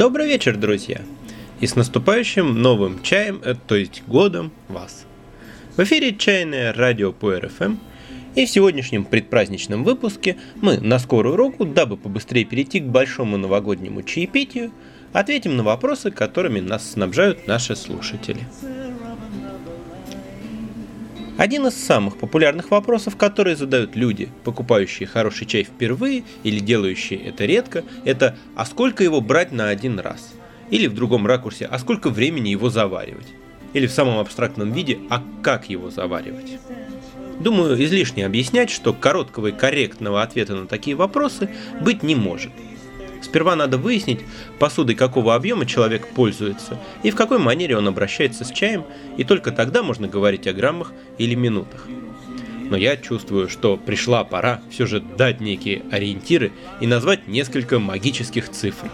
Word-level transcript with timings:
Добрый 0.00 0.28
вечер, 0.28 0.56
друзья! 0.56 1.02
И 1.60 1.66
с 1.66 1.76
наступающим 1.76 2.62
новым 2.62 3.02
чаем, 3.02 3.42
э, 3.44 3.54
то 3.54 3.74
есть 3.74 4.02
годом 4.06 4.50
вас! 4.68 5.04
В 5.76 5.80
эфире 5.80 6.16
чайное 6.16 6.72
радио 6.72 7.12
по 7.12 7.38
РФМ, 7.38 7.74
и 8.34 8.46
в 8.46 8.48
сегодняшнем 8.48 9.04
предпраздничном 9.04 9.84
выпуске 9.84 10.38
мы 10.62 10.78
на 10.78 10.98
скорую 10.98 11.36
руку, 11.36 11.66
дабы 11.66 11.98
побыстрее 11.98 12.46
перейти 12.46 12.80
к 12.80 12.84
большому 12.84 13.36
новогоднему 13.36 14.02
чаепитию, 14.02 14.72
ответим 15.12 15.58
на 15.58 15.64
вопросы, 15.64 16.10
которыми 16.10 16.60
нас 16.60 16.92
снабжают 16.92 17.46
наши 17.46 17.76
слушатели. 17.76 18.40
Один 21.40 21.66
из 21.66 21.74
самых 21.74 22.18
популярных 22.18 22.70
вопросов, 22.70 23.16
которые 23.16 23.56
задают 23.56 23.96
люди, 23.96 24.28
покупающие 24.44 25.06
хороший 25.06 25.46
чай 25.46 25.64
впервые 25.64 26.22
или 26.42 26.58
делающие 26.58 27.18
это 27.18 27.46
редко, 27.46 27.82
это 28.04 28.36
«а 28.56 28.66
сколько 28.66 29.02
его 29.02 29.22
брать 29.22 29.50
на 29.50 29.70
один 29.70 29.98
раз?» 30.00 30.34
Или 30.68 30.86
в 30.86 30.94
другом 30.94 31.26
ракурсе 31.26 31.64
«а 31.64 31.78
сколько 31.78 32.10
времени 32.10 32.50
его 32.50 32.68
заваривать?» 32.68 33.28
Или 33.72 33.86
в 33.86 33.90
самом 33.90 34.18
абстрактном 34.18 34.70
виде 34.72 34.98
«а 35.08 35.22
как 35.42 35.70
его 35.70 35.88
заваривать?» 35.88 36.58
Думаю, 37.38 37.82
излишне 37.82 38.26
объяснять, 38.26 38.68
что 38.68 38.92
короткого 38.92 39.46
и 39.46 39.52
корректного 39.52 40.20
ответа 40.20 40.54
на 40.54 40.66
такие 40.66 40.94
вопросы 40.94 41.48
быть 41.80 42.02
не 42.02 42.16
может– 42.16 42.52
Сперва 43.22 43.54
надо 43.56 43.76
выяснить, 43.78 44.20
посудой 44.58 44.94
какого 44.94 45.34
объема 45.34 45.66
человек 45.66 46.08
пользуется 46.08 46.78
и 47.02 47.10
в 47.10 47.16
какой 47.16 47.38
манере 47.38 47.76
он 47.76 47.86
обращается 47.86 48.44
с 48.44 48.50
чаем, 48.50 48.84
и 49.16 49.24
только 49.24 49.50
тогда 49.52 49.82
можно 49.82 50.08
говорить 50.08 50.46
о 50.46 50.52
граммах 50.52 50.92
или 51.18 51.34
минутах. 51.34 51.86
Но 52.70 52.76
я 52.76 52.96
чувствую, 52.96 53.48
что 53.48 53.76
пришла 53.76 54.24
пора 54.24 54.62
все 54.70 54.86
же 54.86 55.00
дать 55.00 55.40
некие 55.40 55.82
ориентиры 55.90 56.52
и 56.80 56.86
назвать 56.86 57.26
несколько 57.26 57.78
магических 57.78 58.48
цифр. 58.48 58.90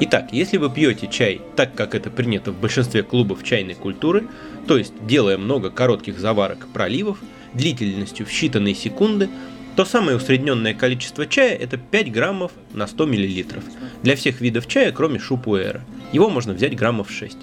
Итак, 0.00 0.28
если 0.32 0.58
вы 0.58 0.68
пьете 0.68 1.06
чай 1.06 1.40
так, 1.54 1.74
как 1.74 1.94
это 1.94 2.10
принято 2.10 2.50
в 2.50 2.60
большинстве 2.60 3.02
клубов 3.02 3.42
чайной 3.42 3.74
культуры, 3.74 4.28
то 4.66 4.76
есть 4.76 4.92
делая 5.06 5.38
много 5.38 5.70
коротких 5.70 6.18
заварок 6.18 6.66
проливов, 6.74 7.18
длительностью 7.54 8.26
в 8.26 8.30
считанные 8.30 8.74
секунды, 8.74 9.30
то 9.76 9.84
самое 9.84 10.16
усредненное 10.16 10.72
количество 10.72 11.26
чая 11.26 11.54
это 11.54 11.76
5 11.76 12.10
граммов 12.10 12.52
на 12.72 12.86
100 12.86 13.06
миллилитров. 13.06 13.62
Для 14.02 14.16
всех 14.16 14.40
видов 14.40 14.66
чая, 14.66 14.90
кроме 14.90 15.18
шупуэра. 15.18 15.82
Его 16.12 16.30
можно 16.30 16.54
взять 16.54 16.74
граммов 16.74 17.10
6. 17.10 17.36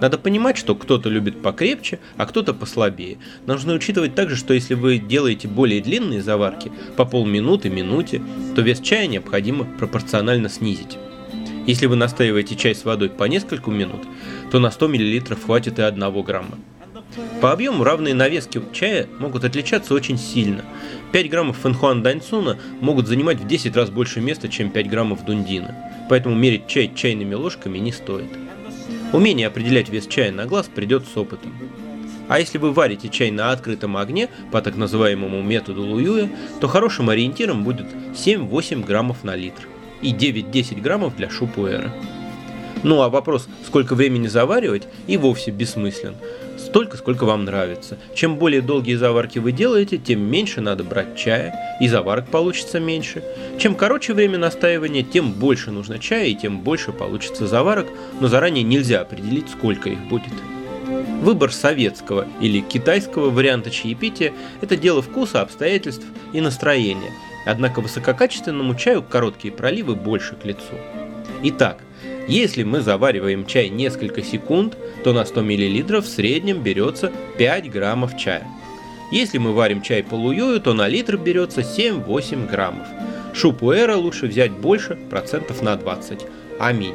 Надо 0.00 0.18
понимать, 0.18 0.56
что 0.56 0.74
кто-то 0.74 1.10
любит 1.10 1.42
покрепче, 1.42 2.00
а 2.16 2.26
кто-то 2.26 2.54
послабее. 2.54 3.18
Нужно 3.46 3.74
учитывать 3.74 4.14
также, 4.14 4.36
что 4.36 4.54
если 4.54 4.74
вы 4.74 4.98
делаете 4.98 5.46
более 5.46 5.82
длинные 5.82 6.22
заварки, 6.22 6.72
по 6.96 7.04
полминуты, 7.04 7.68
минуте, 7.68 8.22
то 8.56 8.62
вес 8.62 8.80
чая 8.80 9.06
необходимо 9.06 9.64
пропорционально 9.64 10.48
снизить. 10.48 10.98
Если 11.66 11.86
вы 11.86 11.96
настаиваете 11.96 12.56
чай 12.56 12.74
с 12.74 12.84
водой 12.84 13.10
по 13.10 13.24
несколько 13.24 13.70
минут, 13.70 14.00
то 14.50 14.58
на 14.58 14.70
100 14.70 14.88
мл 14.88 15.36
хватит 15.36 15.78
и 15.78 15.82
1 15.82 16.22
грамма. 16.22 16.58
По 17.40 17.52
объему 17.52 17.84
равные 17.84 18.14
навески 18.14 18.62
чая 18.72 19.06
могут 19.18 19.44
отличаться 19.44 19.94
очень 19.94 20.18
сильно. 20.18 20.64
5 21.12 21.28
граммов 21.28 21.58
фэнхуан 21.58 22.02
даньцуна 22.02 22.58
могут 22.80 23.06
занимать 23.06 23.38
в 23.38 23.46
10 23.46 23.76
раз 23.76 23.90
больше 23.90 24.20
места, 24.20 24.48
чем 24.48 24.70
5 24.70 24.88
граммов 24.88 25.24
дундина, 25.24 25.76
поэтому 26.08 26.34
мерить 26.34 26.66
чай 26.66 26.90
чайными 26.94 27.34
ложками 27.34 27.78
не 27.78 27.92
стоит. 27.92 28.30
Умение 29.12 29.48
определять 29.48 29.90
вес 29.90 30.06
чая 30.06 30.32
на 30.32 30.46
глаз 30.46 30.70
придет 30.74 31.04
с 31.06 31.16
опытом. 31.16 31.52
А 32.28 32.40
если 32.40 32.56
вы 32.56 32.72
варите 32.72 33.10
чай 33.10 33.30
на 33.30 33.52
открытом 33.52 33.98
огне 33.98 34.30
по 34.50 34.62
так 34.62 34.76
называемому 34.76 35.42
методу 35.42 35.82
Луюя, 35.82 36.30
то 36.60 36.68
хорошим 36.68 37.10
ориентиром 37.10 37.62
будет 37.62 37.86
7-8 38.14 38.82
граммов 38.86 39.22
на 39.22 39.36
литр 39.36 39.68
и 40.00 40.14
9-10 40.14 40.80
граммов 40.80 41.14
для 41.16 41.28
шупуэра. 41.28 41.92
Ну 42.84 43.02
а 43.02 43.10
вопрос, 43.10 43.48
сколько 43.66 43.94
времени 43.94 44.28
заваривать, 44.28 44.88
и 45.06 45.18
вовсе 45.18 45.50
бессмыслен 45.50 46.14
столько, 46.72 46.96
сколько 46.96 47.24
вам 47.26 47.44
нравится. 47.44 47.98
Чем 48.14 48.36
более 48.36 48.62
долгие 48.62 48.94
заварки 48.94 49.38
вы 49.38 49.52
делаете, 49.52 49.98
тем 49.98 50.22
меньше 50.22 50.62
надо 50.62 50.82
брать 50.84 51.18
чая, 51.18 51.76
и 51.82 51.86
заварок 51.86 52.28
получится 52.28 52.80
меньше. 52.80 53.22
Чем 53.58 53.74
короче 53.74 54.14
время 54.14 54.38
настаивания, 54.38 55.02
тем 55.02 55.32
больше 55.32 55.70
нужно 55.70 55.98
чая, 55.98 56.28
и 56.28 56.34
тем 56.34 56.60
больше 56.60 56.92
получится 56.92 57.46
заварок, 57.46 57.88
но 58.20 58.28
заранее 58.28 58.64
нельзя 58.64 59.02
определить, 59.02 59.50
сколько 59.50 59.90
их 59.90 59.98
будет. 60.08 60.32
Выбор 61.20 61.52
советского 61.52 62.26
или 62.40 62.60
китайского 62.60 63.28
варианта 63.28 63.70
чаепития– 63.70 64.32
это 64.62 64.74
дело 64.74 65.02
вкуса, 65.02 65.42
обстоятельств 65.42 66.06
и 66.32 66.40
настроения. 66.40 67.12
Однако 67.44 67.82
высококачественному 67.82 68.76
чаю 68.76 69.02
короткие 69.02 69.52
проливы 69.52 69.94
больше 69.94 70.36
к 70.36 70.46
лицу. 70.46 70.78
Итак, 71.42 71.82
если 72.28 72.62
мы 72.62 72.80
завариваем 72.80 73.46
чай 73.46 73.68
несколько 73.68 74.22
секунд, 74.22 74.76
то 75.04 75.12
на 75.12 75.24
100 75.24 75.42
мл 75.42 76.00
в 76.00 76.06
среднем 76.06 76.62
берется 76.62 77.10
5 77.38 77.70
граммов 77.70 78.16
чая. 78.16 78.46
Если 79.10 79.38
мы 79.38 79.52
варим 79.52 79.82
чай 79.82 80.02
полуёю, 80.02 80.60
то 80.60 80.72
на 80.72 80.88
литр 80.88 81.16
берется 81.16 81.60
7-8 81.60 82.48
граммов. 82.48 82.86
Шупуэра 83.34 83.96
лучше 83.96 84.26
взять 84.26 84.52
больше, 84.52 84.96
процентов 85.10 85.62
на 85.62 85.76
20. 85.76 86.20
Аминь. 86.58 86.94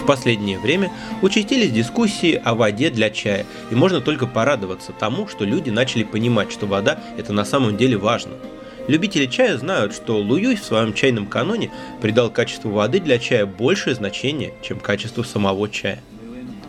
В 0.00 0.06
последнее 0.06 0.58
время 0.58 0.90
участились 1.20 1.70
дискуссии 1.70 2.40
о 2.42 2.54
воде 2.54 2.90
для 2.90 3.10
чая, 3.10 3.44
и 3.70 3.74
можно 3.74 4.00
только 4.00 4.26
порадоваться 4.26 4.92
тому, 4.92 5.28
что 5.28 5.44
люди 5.44 5.70
начали 5.70 6.02
понимать, 6.02 6.50
что 6.50 6.66
вода– 6.66 7.00
это 7.18 7.32
на 7.32 7.44
самом 7.44 7.76
деле 7.76 7.96
важно– 7.96 8.32
Любители 8.88 9.26
чая 9.26 9.58
знают, 9.58 9.94
что 9.94 10.18
Луюй 10.18 10.56
в 10.56 10.64
своем 10.64 10.94
чайном 10.94 11.26
каноне 11.26 11.70
придал 12.00 12.30
качеству 12.30 12.70
воды 12.70 13.00
для 13.00 13.18
чая 13.18 13.44
большее 13.44 13.94
значение, 13.94 14.54
чем 14.62 14.80
качеству 14.80 15.22
самого 15.24 15.68
чая. 15.68 16.00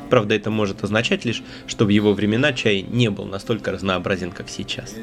Правда, 0.09 0.35
это 0.35 0.49
может 0.49 0.83
означать 0.83 1.23
лишь, 1.23 1.41
что 1.65 1.85
в 1.85 1.89
его 1.89 2.13
времена 2.13 2.51
чай 2.51 2.81
не 2.81 3.09
был 3.09 3.25
настолько 3.25 3.71
разнообразен, 3.71 4.31
как 4.31 4.49
сейчас. 4.49 4.95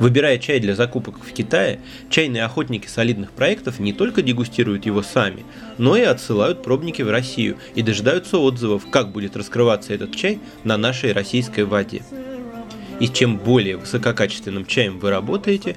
Выбирая 0.00 0.38
чай 0.38 0.58
для 0.58 0.74
закупок 0.74 1.16
в 1.22 1.32
Китае, 1.32 1.80
чайные 2.10 2.44
охотники 2.44 2.88
солидных 2.88 3.30
проектов 3.30 3.78
не 3.78 3.92
только 3.92 4.22
дегустируют 4.22 4.84
его 4.84 5.02
сами, 5.02 5.44
но 5.78 5.96
и 5.96 6.02
отсылают 6.02 6.62
пробники 6.62 7.02
в 7.02 7.10
Россию 7.10 7.56
и 7.74 7.82
дожидаются 7.82 8.38
отзывов, 8.38 8.90
как 8.90 9.12
будет 9.12 9.36
раскрываться 9.36 9.94
этот 9.94 10.16
чай 10.16 10.40
на 10.64 10.76
нашей 10.76 11.12
российской 11.12 11.64
воде. 11.64 12.02
И 12.98 13.08
чем 13.08 13.36
более 13.36 13.76
высококачественным 13.76 14.64
чаем 14.64 14.98
вы 14.98 15.10
работаете, 15.10 15.76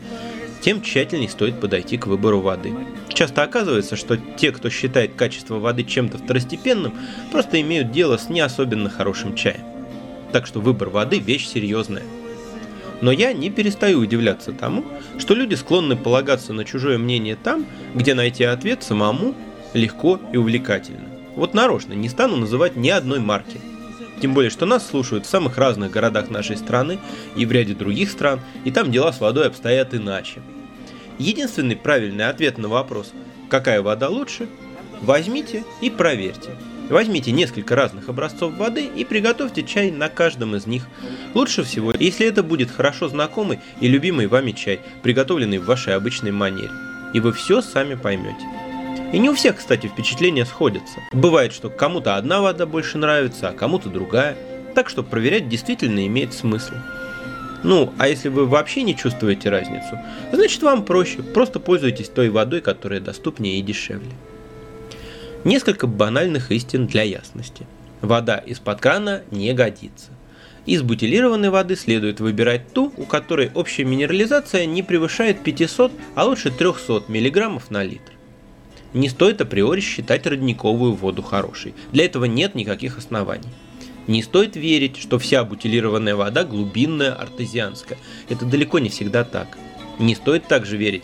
тем 0.62 0.82
тщательнее 0.82 1.30
стоит 1.30 1.60
подойти 1.60 1.98
к 1.98 2.08
выбору 2.08 2.42
воды. 2.42 2.74
Часто 3.10 3.44
оказывается, 3.44 3.96
что 3.96 4.18
те, 4.18 4.52
кто 4.52 4.70
считает 4.70 5.16
качество 5.16 5.60
воды 5.60 5.84
чем-то 5.84 6.18
второстепенным, 6.18 6.94
просто 7.32 7.60
имеют 7.62 7.92
дело 7.92 8.18
с 8.18 8.30
не 8.30 8.42
особенно 8.42 8.90
хорошим 8.90 9.36
чаем. 9.36 9.62
Так 10.32 10.46
что 10.46 10.60
выбор 10.60 10.90
воды– 10.90 11.20
вещь 11.20 11.48
серьезная. 11.48 12.04
Но 13.02 13.12
я 13.12 13.34
не 13.34 13.50
перестаю 13.50 14.00
удивляться 14.00 14.52
тому, 14.52 14.86
что 15.18 15.34
люди 15.34 15.56
склонны 15.56 15.96
полагаться 15.96 16.54
на 16.54 16.66
чужое 16.66 16.98
мнение 16.98 17.38
там, 17.42 17.66
где 17.96 18.14
найти 18.14 18.44
ответ 18.44 18.84
самому 18.84 19.36
легко 19.74 20.20
и 20.34 20.38
увлекательно. 20.38 21.08
Вот 21.36 21.54
нарочно 21.54 21.94
не 21.94 22.10
стану 22.10 22.36
называть 22.36 22.76
ни 22.76 22.90
одной 22.90 23.20
марки. 23.20 23.62
Тем 24.22 24.34
более, 24.34 24.50
что 24.50 24.66
нас 24.66 24.88
слушают 24.88 25.26
в 25.26 25.30
самых 25.30 25.58
разных 25.58 25.92
городах 25.92 26.30
нашей 26.30 26.58
страны 26.58 27.00
и 27.36 27.46
в 27.46 27.52
ряде 27.52 27.74
других 27.74 28.10
стран, 28.12 28.42
и 28.66 28.72
там 28.72 28.92
дела 28.92 29.12
с 29.14 29.20
водой 29.20 29.48
обстоят 29.48 29.94
иначе. 29.94 30.42
Единственный 31.18 31.76
правильный 31.76 32.28
ответ 32.28 32.58
на 32.58 32.68
вопрос 32.68 33.14
«какая 33.50 33.82
вода 33.82 34.10
лучше?» 34.10 34.48
возьмите 35.02 35.64
и 35.82 35.90
проверьте. 35.90 36.52
Возьмите 36.90 37.32
несколько 37.32 37.76
разных 37.76 38.10
образцов 38.10 38.56
воды 38.58 38.86
и 38.86 39.06
приготовьте 39.06 39.64
чай 39.64 39.92
на 39.92 40.10
каждом 40.10 40.56
из 40.56 40.66
них. 40.66 40.88
Лучше 41.36 41.64
всего, 41.64 41.94
если 41.98 42.26
это 42.26 42.42
будет 42.42 42.72
хорошо 42.72 43.08
знакомый 43.10 43.60
и 43.80 43.88
любимый 43.88 44.28
вами 44.28 44.52
чай, 44.52 44.80
приготовленный 45.04 45.60
в 45.60 45.66
вашей 45.66 45.96
обычной 45.96 46.32
манере. 46.32 46.72
И 47.14 47.20
вы 47.20 47.32
все 47.32 47.62
сами 47.62 47.94
поймете. 47.94 48.46
И 49.12 49.18
не 49.18 49.30
у 49.30 49.34
всех, 49.34 49.58
кстати, 49.58 49.88
впечатления 49.88 50.46
сходятся. 50.46 51.00
Бывает, 51.12 51.52
что 51.52 51.70
кому-то 51.70 52.16
одна 52.16 52.42
вода 52.42 52.68
больше 52.68 53.00
нравится, 53.00 53.50
а 53.50 53.54
кому-то 53.54 53.90
другая. 53.90 54.38
Так 54.76 54.88
что 54.88 55.02
проверять 55.02 55.50
действительно 55.50 56.06
имеет 56.06 56.34
смысл. 56.34 56.76
Ну, 57.64 57.92
а 57.98 58.08
если 58.08 58.30
вы 58.30 58.46
вообще 58.46 58.84
не 58.84 58.96
чувствуете 58.96 59.50
разницу, 59.50 59.98
значит 60.32 60.62
вам 60.62 60.86
проще, 60.86 61.24
просто 61.24 61.60
пользуйтесь 61.60 62.08
той 62.08 62.30
водой, 62.30 62.62
которая 62.62 63.00
доступнее 63.00 63.58
и 63.58 63.64
дешевле. 63.64 64.12
Несколько 65.44 65.88
банальных 65.88 66.52
истин 66.52 66.86
для 66.86 67.02
ясности. 67.02 67.66
Вода 68.02 68.38
из-под 68.38 68.80
крана 68.80 69.24
не 69.32 69.52
годится. 69.54 70.12
Из 70.68 70.84
бутилированной 70.84 71.50
воды 71.50 71.76
следует 71.76 72.20
выбирать 72.20 72.74
ту, 72.74 72.94
у 72.96 73.06
которой 73.06 73.50
общая 73.56 73.86
минерализация 73.86 74.68
не 74.68 74.84
превышает 74.84 75.42
500, 75.44 75.92
а 76.14 76.26
лучше 76.26 76.52
300 76.52 77.06
мг 77.08 77.62
на 77.70 77.84
литр 77.84 78.19
не 78.94 79.10
стоит 79.10 79.42
априори 79.42 79.82
считать 79.82 80.26
родниковую 80.26 80.94
воду 80.94 81.22
хорошей. 81.22 81.74
Для 81.92 82.06
этого 82.06 82.26
нет 82.26 82.56
никаких 82.56 82.98
оснований. 82.98 83.50
Не 84.08 84.24
стоит 84.24 84.56
верить, 84.56 84.98
что 84.98 85.20
вся 85.20 85.44
бутилированная 85.44 86.16
вода 86.16 86.44
глубинная, 86.44 87.14
артезианская. 87.14 87.98
Это 88.28 88.46
далеко 88.46 88.80
не 88.80 88.90
всегда 88.90 89.24
так. 89.24 89.58
Не 90.00 90.16
стоит 90.16 90.48
также 90.48 90.78
верить 90.78 91.04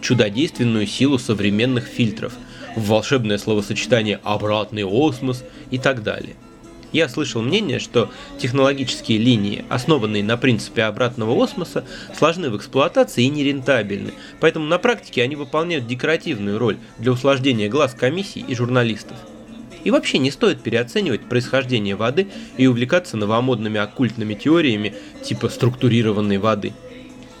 чудодейственную 0.00 0.86
силу 0.86 1.18
современных 1.18 1.84
фильтров, 1.84 2.32
в 2.76 2.86
волшебное 2.86 3.38
словосочетание 3.38 4.20
«обратный 4.22 4.84
осмос» 4.84 5.44
и 5.70 5.78
так 5.78 6.02
далее. 6.02 6.36
Я 6.92 7.08
слышал 7.08 7.42
мнение, 7.42 7.78
что 7.78 8.10
технологические 8.38 9.18
линии, 9.18 9.64
основанные 9.68 10.24
на 10.24 10.36
принципе 10.36 10.84
обратного 10.84 11.42
осмоса, 11.42 11.84
сложны 12.16 12.48
в 12.50 12.56
эксплуатации 12.56 13.24
и 13.24 13.28
нерентабельны, 13.28 14.14
поэтому 14.40 14.66
на 14.66 14.78
практике 14.78 15.22
они 15.22 15.36
выполняют 15.36 15.86
декоративную 15.86 16.58
роль 16.58 16.78
для 16.98 17.12
усложнения 17.12 17.68
глаз 17.68 17.94
комиссий 17.94 18.44
и 18.46 18.54
журналистов. 18.54 19.16
И 19.84 19.90
вообще 19.90 20.18
не 20.18 20.30
стоит 20.30 20.62
переоценивать 20.62 21.28
происхождение 21.28 21.94
воды 21.94 22.28
и 22.56 22.66
увлекаться 22.66 23.16
новомодными 23.16 23.78
оккультными 23.78 24.34
теориями 24.34 24.94
типа 25.22 25.48
структурированной 25.48 26.38
воды– 26.38 26.72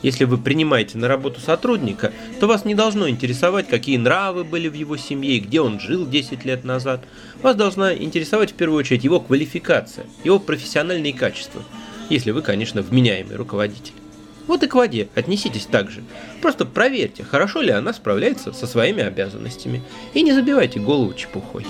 если 0.02 0.24
вы 0.24 0.38
принимаете 0.38 0.98
на 0.98 1.08
работу 1.08 1.40
сотрудника, 1.40 2.12
то 2.40 2.46
вас 2.46 2.64
не 2.64 2.74
должно 2.74 3.08
интересовать, 3.08 3.68
какие 3.68 3.96
нравы 3.96 4.44
были 4.44 4.68
в 4.68 4.74
его 4.74 4.96
семье 4.96 5.36
и 5.36 5.40
где 5.40 5.60
он 5.60 5.80
жил 5.80 6.06
10 6.06 6.44
лет 6.44 6.64
назад. 6.64 7.04
Вас 7.42 7.56
должна 7.56 7.94
интересовать 7.94 8.52
в 8.52 8.54
первую 8.54 8.78
очередь 8.78 9.04
его 9.04 9.20
квалификация, 9.20 10.06
его 10.24 10.38
профессиональные 10.38 11.12
качества, 11.12 11.62
если 12.10 12.30
вы, 12.30 12.42
конечно, 12.42 12.82
вменяемый 12.82 13.36
руководитель. 13.36 13.94
Вот 14.46 14.62
и 14.62 14.66
к 14.66 14.74
воде 14.74 15.08
отнеситесь 15.14 15.66
так 15.66 15.90
же. 15.90 16.02
Просто 16.40 16.64
проверьте, 16.64 17.22
хорошо 17.22 17.60
ли 17.60 17.70
она 17.70 17.92
справляется 17.92 18.52
со 18.52 18.66
своими 18.66 19.02
обязанностями. 19.02 19.82
И 20.14 20.22
не 20.22 20.32
забивайте 20.32 20.80
голову 20.80 21.12
чепухой. 21.12 21.66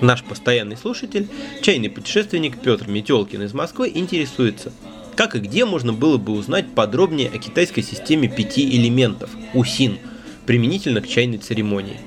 Наш 0.00 0.22
постоянный 0.22 0.76
слушатель, 0.76 1.28
чайный 1.60 1.90
путешественник 1.90 2.58
Петр 2.58 2.88
Метелкин 2.88 3.42
из 3.42 3.52
Москвы 3.52 3.90
интересуется, 3.92 4.72
как 5.16 5.34
и 5.34 5.40
где 5.40 5.64
можно 5.64 5.92
было 5.92 6.18
бы 6.18 6.32
узнать 6.34 6.72
подробнее 6.72 7.28
о 7.28 7.38
китайской 7.38 7.82
системе 7.82 8.28
пяти 8.28 8.76
элементов– 8.76 9.30
УСИН, 9.54 9.98
применительно 10.46 11.00
к 11.00 11.08
чайной 11.08 11.38
церемонии. 11.38 12.00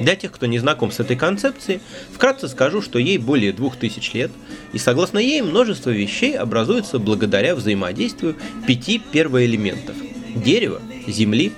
Для 0.00 0.16
тех, 0.16 0.32
кто 0.32 0.46
не 0.46 0.58
знаком 0.58 0.90
с 0.90 1.00
этой 1.00 1.16
концепцией, 1.16 1.80
вкратце 2.14 2.48
скажу, 2.48 2.80
что 2.80 2.98
ей 2.98 3.18
более 3.18 3.52
двух 3.52 3.76
тысяч 3.76 4.14
лет, 4.14 4.30
и 4.72 4.78
согласно 4.78 5.18
ей 5.18 5.42
множество 5.42 5.90
вещей 5.90 6.34
образуется 6.34 6.98
благодаря 6.98 7.54
взаимодействию 7.54 8.36
пяти 8.66 8.98
первоэлементов– 8.98 9.96
дерева, 10.34 10.80
земли, 11.06 11.52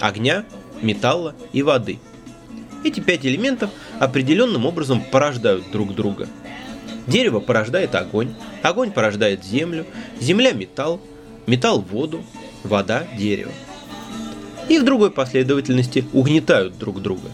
огня, 0.00 0.44
металла 0.82 1.36
и 1.52 1.62
воды– 1.62 2.00
эти 2.86 3.00
пять 3.00 3.26
элементов 3.26 3.70
определенным 3.98 4.66
образом 4.66 5.02
порождают 5.02 5.70
друг 5.70 5.94
друга. 5.94 6.28
Дерево 7.06 7.40
порождает 7.40 7.94
огонь, 7.94 8.34
огонь 8.62 8.90
порождает 8.90 9.44
землю, 9.44 9.86
земля– 10.20 10.52
металл, 10.52 11.00
металл– 11.46 11.80
воду, 11.90 12.24
вода– 12.64 13.06
дерево. 13.18 13.52
И 14.68 14.78
в 14.78 14.84
другой 14.84 15.12
последовательности 15.12 16.04
угнетают 16.12 16.76
друг 16.78 17.00
друга. 17.00 17.28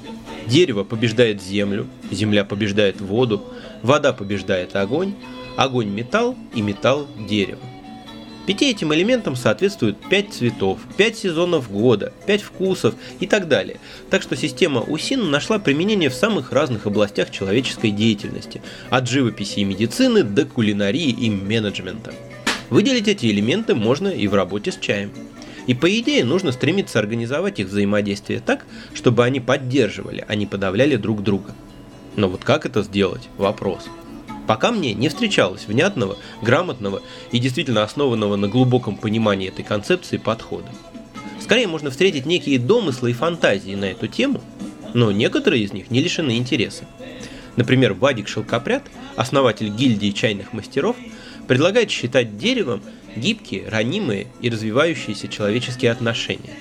Дерево 0.46 0.84
побеждает 0.84 1.42
землю, 1.42 1.86
земля 2.10 2.44
побеждает 2.44 3.00
воду, 3.00 3.42
вода 3.82 4.12
побеждает 4.12 4.76
огонь, 4.76 5.14
огонь– 5.56 5.88
металл 5.90 6.36
и 6.54 6.60
металл– 6.60 7.06
дерево. 7.28 7.60
Пяти 8.46 8.70
этим 8.70 8.92
элементам 8.92 9.36
соответствуют 9.36 9.98
пять 10.08 10.32
цветов, 10.32 10.80
пять 10.96 11.16
сезонов 11.16 11.70
года, 11.70 12.12
пять 12.26 12.42
вкусов 12.42 12.96
и 13.20 13.26
так 13.28 13.46
далее. 13.46 13.78
Так 14.10 14.22
что 14.22 14.36
система 14.36 14.80
УСИН 14.80 15.30
нашла 15.30 15.60
применение 15.60 16.10
в 16.10 16.14
самых 16.14 16.50
разных 16.50 16.86
областях 16.86 17.30
человеческой 17.30 17.92
деятельности, 17.92 18.60
от 18.90 19.08
живописи 19.08 19.60
и 19.60 19.64
медицины 19.64 20.24
до 20.24 20.44
кулинарии 20.44 21.10
и 21.10 21.30
менеджмента. 21.30 22.12
Выделить 22.68 23.06
эти 23.06 23.26
элементы 23.26 23.76
можно 23.76 24.08
и 24.08 24.26
в 24.26 24.34
работе 24.34 24.72
с 24.72 24.76
чаем. 24.76 25.12
И 25.68 25.74
по 25.74 25.88
идее 25.96 26.24
нужно 26.24 26.50
стремиться 26.50 26.98
организовать 26.98 27.60
их 27.60 27.68
взаимодействие 27.68 28.40
так, 28.40 28.66
чтобы 28.92 29.24
они 29.24 29.38
поддерживали, 29.38 30.24
а 30.26 30.34
не 30.34 30.46
подавляли 30.46 30.96
друг 30.96 31.22
друга. 31.22 31.54
Но 32.16 32.28
вот 32.28 32.42
как 32.42 32.66
это 32.66 32.82
сделать? 32.82 33.28
Вопрос. 33.38 33.88
Пока 34.46 34.72
мне 34.72 34.92
не 34.92 35.08
встречалось 35.08 35.66
внятного, 35.66 36.16
грамотного 36.42 37.02
и 37.30 37.38
действительно 37.38 37.82
основанного 37.82 38.36
на 38.36 38.48
глубоком 38.48 38.96
понимании 38.96 39.48
этой 39.48 39.64
концепции 39.64 40.16
подхода. 40.16 40.68
Скорее 41.40 41.66
можно 41.66 41.90
встретить 41.90 42.26
некие 42.26 42.58
домыслы 42.58 43.10
и 43.10 43.14
фантазии 43.14 43.74
на 43.74 43.86
эту 43.86 44.08
тему, 44.08 44.40
но 44.94 45.12
некоторые 45.12 45.62
из 45.62 45.72
них 45.72 45.90
не 45.90 46.00
лишены 46.00 46.36
интереса. 46.36 46.84
Например, 47.56 47.92
Вадик 47.92 48.28
Шелкопряд, 48.28 48.84
основатель 49.16 49.68
гильдии 49.68 50.10
чайных 50.10 50.52
мастеров, 50.52 50.96
предлагает 51.46 51.90
считать 51.90 52.38
деревом 52.38 52.82
гибкие, 53.14 53.68
ранимые 53.68 54.28
и 54.40 54.48
развивающиеся 54.48 55.28
человеческие 55.28 55.90
отношения. 55.90 56.54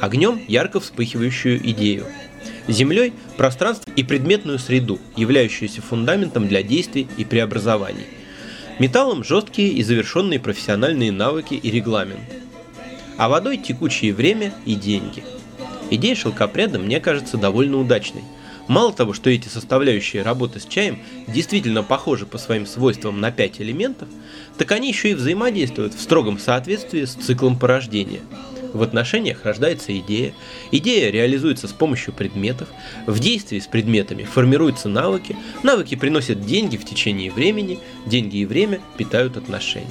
Огнем 0.00 0.40
ярко 0.48 0.80
вспыхивающую 0.80 1.58
идею– 1.70 2.06
Землей– 2.68 3.12
пространство 3.36 3.90
и 3.94 4.02
предметную 4.02 4.58
среду, 4.58 4.98
являющуюся 5.16 5.82
фундаментом 5.82 6.48
для 6.48 6.62
действий 6.64 7.06
и 7.16 7.24
преобразований. 7.24 8.06
Металлом– 8.80 9.22
жесткие 9.24 9.68
и 9.68 9.82
завершенные 9.84 10.40
профессиональные 10.40 11.12
навыки 11.12 11.54
и 11.54 11.70
регламент. 11.70 12.20
А 13.16 13.28
водой– 13.28 13.56
текучее 13.64 14.12
время 14.12 14.52
и 14.64 14.74
деньги. 14.74 15.22
Идея 15.90 16.16
шелкопряда 16.16 16.80
мне 16.80 16.98
кажется 16.98 17.36
довольно 17.36 17.78
удачной. 17.78 18.24
Мало 18.66 18.92
того, 18.92 19.12
что 19.12 19.30
эти 19.30 19.46
составляющие 19.46 20.22
работы 20.22 20.58
с 20.58 20.66
чаем 20.66 20.98
действительно 21.28 21.84
похожи 21.84 22.26
по 22.26 22.36
своим 22.36 22.66
свойствам 22.66 23.20
на 23.20 23.30
пять 23.30 23.60
элементов, 23.60 24.08
так 24.58 24.72
они 24.72 24.88
еще 24.88 25.12
и 25.12 25.14
взаимодействуют 25.14 25.94
в 25.94 26.00
строгом 26.00 26.40
соответствии 26.40 27.04
с 27.04 27.14
циклом 27.14 27.56
порождения– 27.56 28.22
в 28.76 28.82
отношениях 28.82 29.44
рождается 29.44 29.96
идея, 29.98 30.32
идея 30.70 31.10
реализуется 31.10 31.66
с 31.66 31.72
помощью 31.72 32.12
предметов, 32.14 32.68
в 33.06 33.18
действии 33.18 33.58
с 33.58 33.66
предметами 33.66 34.24
формируются 34.24 34.88
навыки, 34.88 35.36
навыки 35.62 35.96
приносят 35.96 36.44
деньги 36.44 36.76
в 36.76 36.84
течение 36.84 37.30
времени, 37.30 37.80
деньги 38.06 38.38
и 38.38 38.46
время 38.46 38.80
питают 38.96 39.36
отношения. 39.36 39.86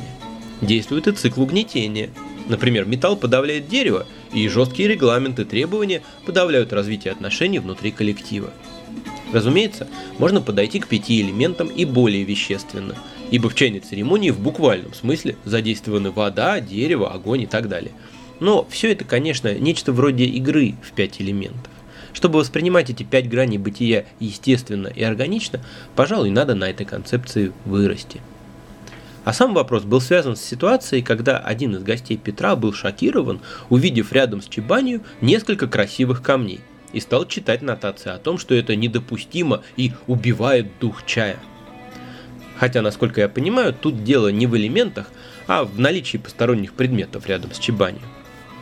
Действует 0.61 1.07
и 1.07 1.11
цикл 1.11 1.41
угнетения. 1.41 2.09
Например, 2.47 2.85
металл 2.85 3.17
подавляет 3.17 3.67
дерево, 3.67 4.05
и 4.33 4.47
жесткие 4.47 4.87
регламенты 4.87 5.41
и 5.41 5.45
требования 5.45 6.01
подавляют 6.25 6.71
развитие 6.71 7.11
отношений 7.11 7.59
внутри 7.59 7.91
коллектива. 7.91 8.51
Разумеется, 9.33 9.87
можно 10.19 10.41
подойти 10.41 10.79
к 10.79 10.87
пяти 10.87 11.21
элементам 11.21 11.67
и 11.67 11.83
более 11.83 12.23
вещественно, 12.23 12.95
ибо 13.31 13.49
в 13.49 13.55
чайной 13.55 13.79
церемонии 13.79 14.29
в 14.29 14.39
буквальном 14.39 14.93
смысле 14.93 15.35
задействованы 15.43 16.11
вода, 16.11 16.59
дерево, 16.59 17.11
огонь 17.11 17.41
и 17.41 17.47
так 17.47 17.67
далее– 17.67 17.91
но 18.39 18.65
все 18.69 18.91
это, 18.91 19.05
конечно, 19.05 19.53
нечто 19.53 19.91
вроде 19.91 20.25
игры 20.25 20.75
в 20.83 20.91
пять 20.93 21.21
элементов. 21.21 21.71
Чтобы 22.13 22.39
воспринимать 22.39 22.89
эти 22.89 23.03
пять 23.03 23.29
граней 23.29 23.57
бытия 23.57 24.05
естественно 24.19 24.87
и 24.87 25.03
органично, 25.03 25.59
пожалуй, 25.95 26.29
надо 26.29 26.55
на 26.55 26.69
этой 26.69 26.85
концепции 26.85 27.51
вырасти. 27.65 28.21
А 29.25 29.33
сам 29.33 29.53
вопрос 29.53 29.83
был 29.83 29.99
связан 29.99 30.35
с 30.35 30.41
ситуацией, 30.41 31.01
когда 31.01 31.39
один 31.39 31.75
из 31.75 31.83
гостей 31.83 32.15
Петра 32.15 32.55
был 32.55 32.73
шокирован, 32.73 33.41
увидев 33.69 34.13
рядом 34.13 34.41
с 34.41 34.47
Чебанью 34.47 35.01
несколько 35.19 35.67
красивых 35.67 36.21
камней, 36.21 36.61
и 36.93 36.99
стал 36.99 37.27
читать 37.27 37.61
нотации 37.61 38.11
о 38.11 38.19
том, 38.19 38.37
что 38.37 38.53
это 38.55 38.75
недопустимо 38.75 39.63
и 39.75 39.91
убивает 40.07 40.67
дух 40.79 41.05
чая. 41.05 41.37
Хотя, 42.57 42.81
насколько 42.81 43.19
я 43.19 43.27
понимаю, 43.27 43.73
тут 43.73 44.03
дело 44.03 44.29
не 44.29 44.47
в 44.47 44.55
элементах, 44.55 45.09
а 45.47 45.65
в 45.65 45.79
наличии 45.79 46.17
посторонних 46.17 46.73
предметов 46.73 47.27
рядом 47.27 47.51
с 47.51 47.59
Чебанью. 47.59 48.01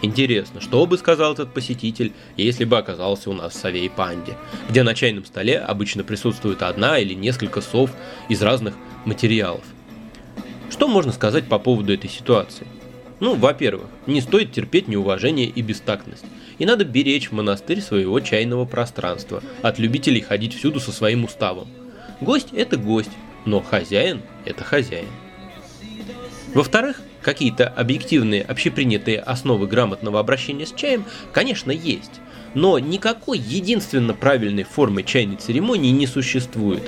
Интересно, 0.04 0.60
что 0.60 0.86
бы 0.86 0.98
сказал 0.98 1.32
этот 1.32 1.54
посетитель, 1.54 2.12
если 2.36 2.66
бы 2.66 2.78
оказался 2.78 3.30
у 3.30 3.34
нас 3.34 3.54
в 3.54 3.58
Совей 3.58 3.90
Панде, 3.90 4.36
где 4.70 4.84
на 4.84 4.94
чайном 4.94 5.24
столе 5.24 5.58
обычно 5.58 6.04
присутствует 6.04 6.62
одна 6.62 7.00
или 7.00 7.14
несколько 7.14 7.62
сов 7.62 7.90
из 8.28 8.42
разных 8.42 8.76
материалов. 9.06 9.64
Что 10.70 10.90
можно 10.90 11.14
сказать 11.14 11.48
по 11.48 11.58
поводу 11.58 11.94
этой 11.94 12.10
ситуации? 12.10 12.68
Ну, 13.22 13.36
во-первых, 13.36 13.88
не 14.06 14.20
стоит 14.20 14.52
терпеть 14.52 14.90
неуважение 14.90 15.48
и 15.48 15.62
бестактность. 15.62 16.26
И 16.58 16.66
надо 16.66 16.84
беречь 16.84 17.32
монастырь 17.32 17.80
своего 17.80 18.20
чайного 18.20 18.66
пространства 18.66 19.42
от 19.62 19.80
любителей 19.80 20.20
ходить 20.20 20.54
всюду 20.54 20.82
со 20.82 20.92
своим 20.92 21.24
уставом. 21.24 21.70
Гость– 22.20 22.50
это 22.52 22.76
гость, 22.76 23.12
но 23.46 23.62
хозяин– 23.62 24.22
это 24.46 24.66
хозяин. 24.66 25.08
Во-вторых, 26.54 27.00
какие-то 27.24 27.68
объективные 27.68 28.44
общепринятые 28.44 29.20
основы 29.20 29.68
грамотного 29.68 30.20
обращения 30.20 30.66
с 30.66 30.74
чаем, 30.74 31.06
конечно, 31.32 31.72
есть. 31.72 32.22
Но 32.54 32.78
никакой 32.78 33.40
единственно 33.40 34.14
правильной 34.14 34.64
формы 34.64 35.02
чайной 35.02 35.38
церемонии 35.38 35.90
не 35.90 36.06
существует. 36.06 36.84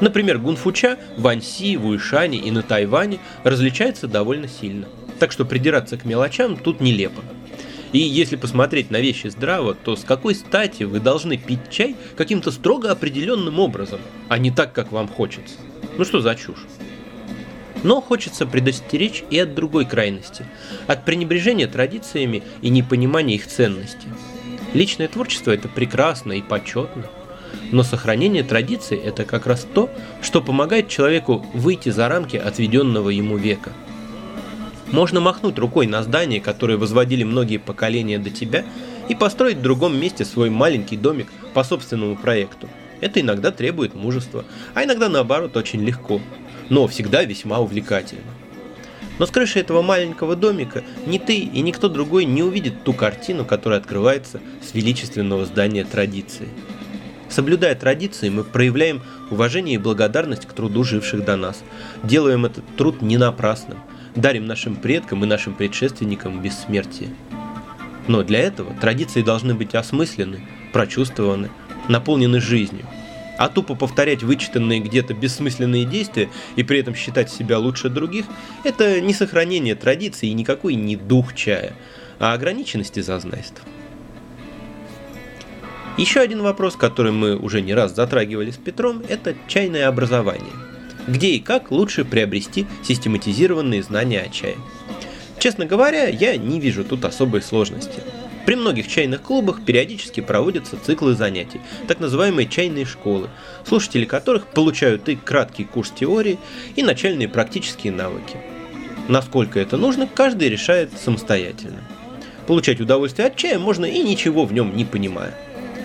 Например, 0.00 0.38
гунфуча 0.38 0.98
в 1.16 1.26
Аньси, 1.26 1.76
в 1.76 1.86
Уишане 1.86 2.38
и 2.38 2.50
на 2.50 2.62
Тайване 2.62 3.18
различается 3.42 4.06
довольно 4.06 4.46
сильно. 4.46 4.86
Так 5.18 5.32
что 5.32 5.44
придираться 5.44 5.96
к 5.96 6.04
мелочам 6.04 6.56
тут 6.56 6.80
нелепо. 6.80 7.22
И 7.92 7.98
если 7.98 8.36
посмотреть 8.36 8.90
на 8.90 9.00
вещи 9.00 9.26
здраво, 9.26 9.74
то 9.74 9.96
с 9.96 10.04
какой 10.04 10.34
стати 10.34 10.84
вы 10.84 10.98
должны 10.98 11.36
пить 11.36 11.70
чай 11.70 11.94
каким-то 12.16 12.50
строго 12.50 12.90
определенным 12.90 13.58
образом, 13.58 14.00
а 14.28 14.38
не 14.38 14.50
так, 14.50 14.72
как 14.72 14.92
вам 14.92 15.08
хочется? 15.08 15.56
Ну 15.98 16.04
что 16.04 16.20
за 16.20 16.34
чушь? 16.34 16.64
Но 17.82 18.00
хочется 18.00 18.46
предостеречь 18.46 19.24
и 19.30 19.38
от 19.38 19.54
другой 19.54 19.84
крайности, 19.84 20.46
от 20.86 21.04
пренебрежения 21.04 21.66
традициями 21.66 22.42
и 22.60 22.68
непонимания 22.68 23.34
их 23.34 23.46
ценности. 23.46 24.06
Личное 24.72 25.08
творчество– 25.08 25.50
это 25.52 25.68
прекрасно 25.68 26.32
и 26.32 26.42
почетно, 26.42 27.04
но 27.72 27.82
сохранение 27.82 28.44
традиций– 28.44 28.96
это 29.04 29.24
как 29.24 29.46
раз 29.46 29.66
то, 29.74 29.90
что 30.22 30.40
помогает 30.40 30.88
человеку 30.88 31.44
выйти 31.52 31.88
за 31.88 32.08
рамки 32.08 32.36
отведенного 32.36 33.10
ему 33.10 33.36
века. 33.36 33.72
Можно 34.92 35.20
махнуть 35.20 35.58
рукой 35.58 35.86
на 35.86 36.02
здание, 36.02 36.40
которое 36.40 36.76
возводили 36.76 37.24
многие 37.24 37.56
поколения 37.56 38.18
до 38.18 38.30
тебя, 38.30 38.64
и 39.08 39.14
построить 39.14 39.56
в 39.56 39.62
другом 39.62 39.98
месте 39.98 40.24
свой 40.24 40.48
маленький 40.48 40.96
домик 40.96 41.26
по 41.54 41.64
собственному 41.64 42.16
проекту. 42.16 42.68
Это 43.00 43.20
иногда 43.20 43.50
требует 43.50 43.94
мужества, 43.94 44.44
а 44.74 44.84
иногда 44.84 45.08
наоборот 45.08 45.56
очень 45.56 45.84
легко– 45.84 46.20
но 46.72 46.86
всегда 46.86 47.22
весьма 47.22 47.58
увлекательно. 47.58 48.32
Но 49.18 49.26
с 49.26 49.30
крыши 49.30 49.60
этого 49.60 49.82
маленького 49.82 50.36
домика 50.36 50.82
ни 51.04 51.18
ты 51.18 51.36
и 51.36 51.60
никто 51.60 51.90
другой 51.90 52.24
не 52.24 52.42
увидит 52.42 52.82
ту 52.82 52.94
картину, 52.94 53.44
которая 53.44 53.78
открывается 53.78 54.40
с 54.62 54.72
величественного 54.72 55.44
здания 55.44 55.84
традиции. 55.84 56.48
Соблюдая 57.28 57.74
традиции, 57.74 58.30
мы 58.30 58.42
проявляем 58.42 59.02
уважение 59.30 59.74
и 59.74 59.78
благодарность 59.78 60.46
к 60.46 60.54
труду 60.54 60.82
живших 60.82 61.26
до 61.26 61.36
нас, 61.36 61.62
делаем 62.02 62.46
этот 62.46 62.64
труд 62.76 63.02
не 63.02 63.18
напрасным, 63.18 63.78
дарим 64.16 64.46
нашим 64.46 64.74
предкам 64.74 65.22
и 65.24 65.26
нашим 65.26 65.52
предшественникам 65.52 66.40
бессмертие. 66.40 67.10
Но 68.08 68.22
для 68.22 68.38
этого 68.38 68.72
традиции 68.80 69.20
должны 69.20 69.54
быть 69.54 69.74
осмыслены, 69.74 70.40
прочувствованы, 70.72 71.50
наполнены 71.88 72.40
жизнью– 72.40 72.86
а 73.42 73.48
тупо 73.48 73.74
повторять 73.74 74.22
вычитанные 74.22 74.78
где-то 74.78 75.14
бессмысленные 75.14 75.84
действия 75.84 76.30
и 76.54 76.62
при 76.62 76.78
этом 76.78 76.94
считать 76.94 77.28
себя 77.28 77.58
лучше 77.58 77.88
других– 77.88 78.26
это 78.64 79.00
не 79.00 79.12
сохранение 79.12 79.74
традиции 79.74 80.28
и 80.28 80.32
никакой 80.32 80.76
не 80.76 80.94
дух 80.94 81.34
чая, 81.34 81.72
а 82.20 82.34
ограниченность 82.34 82.98
и 82.98 83.02
зазнайство. 83.02 83.64
Еще 85.98 86.20
один 86.20 86.42
вопрос, 86.42 86.76
который 86.76 87.10
мы 87.10 87.36
уже 87.36 87.62
не 87.62 87.74
раз 87.74 87.96
затрагивали 87.96 88.52
с 88.52 88.58
Петром, 88.58 89.02
это 89.08 89.34
чайное 89.48 89.88
образование. 89.88 90.52
Где 91.08 91.30
и 91.30 91.40
как 91.40 91.72
лучше 91.72 92.04
приобрести 92.04 92.68
систематизированные 92.84 93.82
знания 93.82 94.20
о 94.20 94.28
чае? 94.28 94.56
Честно 95.40 95.66
говоря, 95.66 96.06
я 96.06 96.36
не 96.36 96.60
вижу 96.60 96.84
тут 96.84 97.04
особой 97.04 97.42
сложности– 97.42 98.04
при 98.46 98.56
многих 98.56 98.88
чайных 98.88 99.22
клубах 99.22 99.64
периодически 99.64 100.20
проводятся 100.20 100.76
циклы 100.76 101.14
занятий, 101.14 101.60
так 101.86 102.00
называемые 102.00 102.48
чайные 102.48 102.84
школы, 102.84 103.30
слушатели 103.66 104.04
которых 104.04 104.48
получают 104.48 105.08
и 105.08 105.16
краткий 105.16 105.64
курс 105.64 105.90
теории, 105.90 106.38
и 106.74 106.82
начальные 106.82 107.28
практические 107.28 107.92
навыки. 107.92 108.36
Насколько 109.08 109.60
это 109.60 109.76
нужно, 109.76 110.06
каждый 110.06 110.48
решает 110.48 110.90
самостоятельно. 110.92 111.82
Получать 112.46 112.80
удовольствие 112.80 113.28
от 113.28 113.36
чая 113.36 113.58
можно 113.58 113.84
и 113.84 114.02
ничего 114.02 114.44
в 114.44 114.52
нем 114.52 114.76
не 114.76 114.84
понимая. 114.84 115.34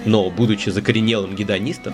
Но, 0.06 0.30
будучи 0.30 0.70
закоренелым 0.70 1.36
гедонистом, 1.36 1.94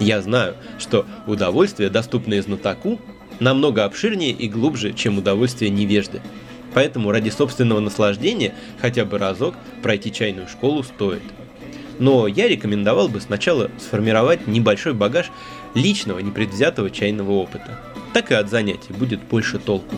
я 0.00 0.22
знаю, 0.22 0.54
что 0.78 1.06
удовольствие, 1.26 1.90
доступное 1.90 2.40
знатоку, 2.40 3.00
намного 3.40 3.84
обширнее 3.84 4.32
и 4.32 4.48
глубже, 4.48 4.92
чем 4.92 5.18
удовольствие 5.18 5.70
невежды. 5.70 6.22
Поэтому 6.74 7.10
ради 7.10 7.30
собственного 7.30 7.80
наслаждения 7.80 8.54
хотя 8.80 9.04
бы 9.04 9.18
разок 9.18 9.54
пройти 9.82 10.12
чайную 10.12 10.48
школу 10.48 10.82
стоит. 10.82 11.22
Но 11.98 12.26
я 12.26 12.48
рекомендовал 12.48 13.08
бы 13.08 13.20
сначала 13.20 13.70
сформировать 13.78 14.46
небольшой 14.46 14.94
багаж 14.94 15.30
личного 15.74 16.20
непредвзятого 16.20 16.90
чайного 16.90 17.32
опыта. 17.32 17.78
Так 18.14 18.30
и 18.30 18.34
от 18.34 18.50
занятий 18.50 18.92
будет 18.92 19.20
больше 19.22 19.58
толку. 19.58 19.96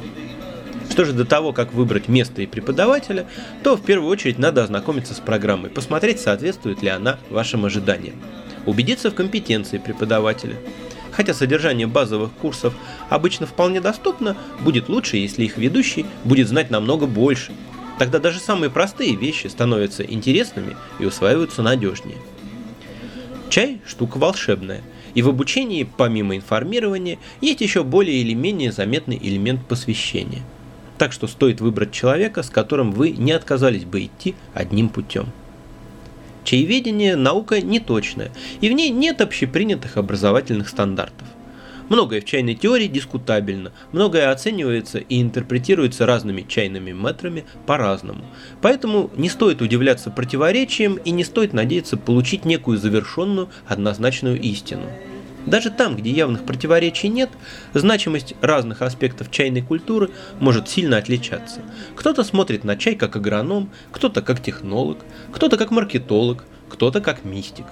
Что 0.90 1.04
же 1.04 1.12
до 1.12 1.24
того, 1.24 1.52
как 1.52 1.72
выбрать 1.72 2.08
место 2.08 2.42
и 2.42 2.46
преподавателя, 2.46 3.26
то 3.62 3.76
в 3.76 3.82
первую 3.82 4.10
очередь 4.10 4.38
надо 4.38 4.64
ознакомиться 4.64 5.14
с 5.14 5.20
программой, 5.20 5.70
посмотреть, 5.70 6.20
соответствует 6.20 6.82
ли 6.82 6.88
она 6.88 7.18
вашим 7.30 7.64
ожиданиям. 7.64 8.16
Убедиться 8.66 9.10
в 9.10 9.14
компетенции 9.14 9.78
преподавателя– 9.78 10.56
Хотя 11.12 11.34
содержание 11.34 11.86
базовых 11.86 12.32
курсов 12.32 12.74
обычно 13.08 13.46
вполне 13.46 13.80
доступно, 13.80 14.36
будет 14.60 14.88
лучше, 14.88 15.16
если 15.16 15.44
их 15.44 15.56
ведущий 15.56 16.06
будет 16.24 16.48
знать 16.48 16.70
намного 16.70 17.06
больше. 17.06 17.52
Тогда 17.98 18.18
даже 18.18 18.38
самые 18.38 18.70
простые 18.70 19.14
вещи 19.14 19.48
становятся 19.48 20.02
интересными 20.02 20.76
и 20.98 21.04
усваиваются 21.04 21.62
надежнее. 21.62 22.16
Чай– 23.50 23.80
штука 23.86 24.16
волшебная, 24.18 24.80
и 25.14 25.22
в 25.22 25.28
обучении, 25.28 25.88
помимо 25.96 26.36
информирования, 26.36 27.18
есть 27.40 27.60
еще 27.60 27.82
более 27.82 28.16
или 28.18 28.32
менее 28.32 28.72
заметный 28.72 29.18
элемент 29.20 29.66
посвящения. 29.66 30.42
Так 30.98 31.12
что 31.12 31.26
стоит 31.26 31.60
выбрать 31.60 31.92
человека, 31.92 32.42
с 32.42 32.50
которым 32.50 32.92
вы 32.92 33.10
не 33.10 33.32
отказались 33.32 33.84
бы 33.84 34.04
идти 34.04 34.34
одним 34.54 34.88
путем. 34.88 35.26
Чаеведение– 36.44 37.14
наука 37.16 37.60
неточная, 37.60 38.30
и 38.60 38.68
в 38.68 38.72
ней 38.72 38.90
нет 38.90 39.20
общепринятых 39.20 39.96
образовательных 39.96 40.68
стандартов. 40.68 41.26
Многое 41.90 42.20
в 42.20 42.24
чайной 42.24 42.54
теории 42.54 42.86
дискутабельно, 42.86 43.72
многое 43.90 44.30
оценивается 44.30 44.98
и 44.98 45.20
интерпретируется 45.20 46.06
разными 46.06 46.46
чайными 46.48 46.92
метрами 46.92 47.44
по-разному. 47.66 48.24
Поэтому 48.62 49.10
не 49.16 49.28
стоит 49.28 49.60
удивляться 49.60 50.10
противоречиям 50.10 50.94
и 50.94 51.10
не 51.10 51.24
стоит 51.24 51.52
надеяться 51.52 51.96
получить 51.96 52.44
некую 52.44 52.78
завершенную 52.78 53.48
однозначную 53.66 54.40
истину. 54.40 54.84
Даже 55.46 55.70
там, 55.70 55.96
где 55.96 56.10
явных 56.10 56.44
противоречий 56.44 57.08
нет, 57.08 57.30
значимость 57.72 58.34
разных 58.42 58.82
аспектов 58.82 59.30
чайной 59.30 59.62
культуры 59.62 60.10
может 60.38 60.68
сильно 60.68 60.98
отличаться. 60.98 61.60
Кто-то 61.96 62.24
смотрит 62.24 62.64
на 62.64 62.76
чай 62.76 62.94
как 62.94 63.16
агроном, 63.16 63.70
кто-то 63.90 64.20
как 64.22 64.42
технолог, 64.42 64.98
кто-то 65.32 65.56
как 65.56 65.70
маркетолог, 65.70 66.44
кто-то 66.68 67.00
как 67.00 67.24
мистик. 67.24 67.66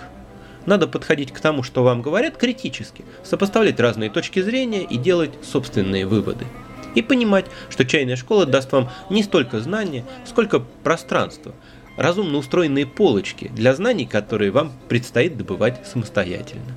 Надо 0.64 0.87
подходить 0.87 1.32
к 1.32 1.40
тому, 1.40 1.62
что 1.62 1.82
вам 1.82 2.02
говорят, 2.02 2.37
критически, 2.37 3.04
сопоставлять 3.22 3.80
разные 3.80 4.10
точки 4.10 4.40
зрения 4.40 4.82
и 4.82 4.96
делать 4.96 5.32
собственные 5.42 6.06
выводы. 6.06 6.46
И 6.94 7.02
понимать, 7.02 7.46
что 7.68 7.84
чайная 7.84 8.16
школа 8.16 8.46
даст 8.46 8.72
вам 8.72 8.90
не 9.10 9.22
столько 9.22 9.60
знания, 9.60 10.04
сколько 10.25 10.60
пространства, 10.82 11.54
разумно 11.96 12.38
устроенные 12.38 12.87
полочки 12.87 13.48
для 13.48 13.75
знаний, 13.75 14.06
которые 14.06 14.50
вам 14.50 14.72
предстоит 14.88 15.37
добывать 15.37 15.87
самостоятельно 15.87 16.75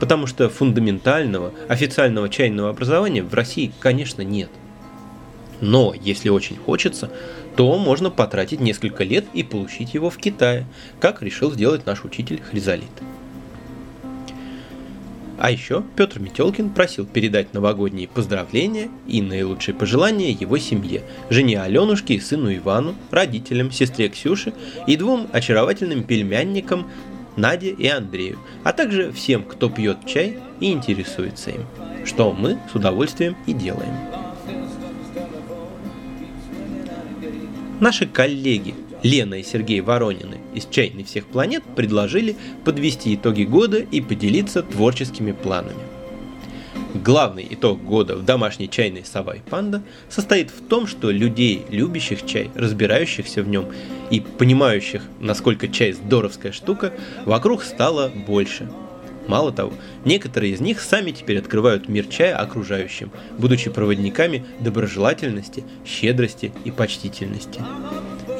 потому 0.00 0.26
что 0.26 0.48
фундаментального, 0.48 1.52
официального 1.68 2.28
чайного 2.28 2.70
образования 2.70 3.22
в 3.22 3.34
России, 3.34 3.72
конечно, 3.80 4.22
нет. 4.22 4.50
Но, 5.60 5.92
если 5.94 6.28
очень 6.28 6.56
хочется, 6.56 7.10
то 7.56 7.76
можно 7.76 8.10
потратить 8.10 8.60
несколько 8.60 9.02
лет 9.02 9.24
и 9.32 9.42
получить 9.42 9.94
его 9.94 10.10
в 10.10 10.16
Китае, 10.16 10.66
как 11.00 11.22
решил 11.22 11.50
сделать 11.50 11.86
наш 11.86 12.04
учитель 12.04 12.40
Хризалит. 12.40 12.84
А 15.38 15.52
еще 15.52 15.84
Петр 15.94 16.18
Метелкин 16.18 16.70
просил 16.70 17.06
передать 17.06 17.54
новогодние 17.54 18.08
поздравления 18.08 18.90
и 19.06 19.22
наилучшие 19.22 19.72
пожелания 19.72 20.32
его 20.32 20.58
семье, 20.58 21.02
жене 21.30 21.62
Аленушке 21.62 22.14
и 22.14 22.20
сыну 22.20 22.52
Ивану, 22.52 22.96
родителям, 23.12 23.70
сестре 23.70 24.08
Ксюше 24.08 24.52
и 24.88 24.96
двум 24.96 25.28
очаровательным 25.32 26.02
пельмянникам 26.02 26.90
Наде 27.38 27.70
и 27.70 27.86
Андрею, 27.86 28.38
а 28.64 28.72
также 28.72 29.12
всем, 29.12 29.44
кто 29.44 29.70
пьет 29.70 29.98
чай 30.06 30.38
и 30.58 30.72
интересуется 30.72 31.50
им, 31.50 31.66
что 32.04 32.32
мы 32.32 32.58
с 32.70 32.74
удовольствием 32.74 33.36
и 33.46 33.52
делаем. 33.52 33.94
Наши 37.80 38.06
коллеги 38.06 38.74
Лена 39.04 39.34
и 39.34 39.44
Сергей 39.44 39.80
Воронины 39.80 40.38
из 40.52 40.66
«Чайной 40.66 41.04
всех 41.04 41.26
планет» 41.26 41.62
предложили 41.76 42.36
подвести 42.64 43.14
итоги 43.14 43.44
года 43.44 43.78
и 43.78 44.00
поделиться 44.00 44.62
творческими 44.64 45.30
планами. 45.30 45.97
Главный 47.04 47.46
итог 47.48 47.82
года 47.84 48.16
в 48.16 48.24
домашней 48.24 48.68
чайной 48.68 49.04
«Сова 49.04 49.36
и 49.36 49.40
панда» 49.40 49.82
состоит 50.08 50.50
в 50.50 50.66
том, 50.66 50.88
что 50.88 51.10
людей, 51.10 51.64
любящих 51.70 52.26
чай, 52.26 52.50
разбирающихся 52.56 53.42
в 53.42 53.48
нем 53.48 53.66
и 54.10 54.20
понимающих, 54.20 55.02
насколько 55.20 55.68
чай 55.68 55.92
здоровская 55.92 56.50
штука, 56.50 56.92
вокруг 57.24 57.62
стало 57.62 58.10
больше. 58.26 58.68
Мало 59.28 59.52
того, 59.52 59.74
некоторые 60.04 60.54
из 60.54 60.60
них 60.60 60.80
сами 60.80 61.12
теперь 61.12 61.38
открывают 61.38 61.88
мир 61.88 62.06
чая 62.06 62.36
окружающим, 62.36 63.12
будучи 63.38 63.70
проводниками 63.70 64.44
доброжелательности, 64.58 65.64
щедрости 65.86 66.52
и 66.64 66.72
почтительности. 66.72 67.60